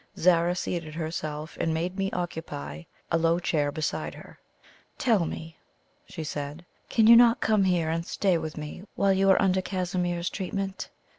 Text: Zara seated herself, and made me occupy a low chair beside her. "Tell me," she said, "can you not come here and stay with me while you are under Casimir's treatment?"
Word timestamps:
Zara 0.17 0.55
seated 0.55 0.95
herself, 0.95 1.55
and 1.59 1.75
made 1.75 1.95
me 1.95 2.09
occupy 2.11 2.85
a 3.11 3.19
low 3.19 3.37
chair 3.37 3.71
beside 3.71 4.15
her. 4.15 4.39
"Tell 4.97 5.27
me," 5.27 5.57
she 6.07 6.23
said, 6.23 6.65
"can 6.89 7.05
you 7.05 7.15
not 7.15 7.39
come 7.39 7.65
here 7.65 7.91
and 7.91 8.03
stay 8.03 8.39
with 8.39 8.57
me 8.57 8.81
while 8.95 9.13
you 9.13 9.29
are 9.29 9.39
under 9.39 9.61
Casimir's 9.61 10.31
treatment?" 10.31 10.89